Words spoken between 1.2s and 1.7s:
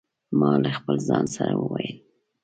سره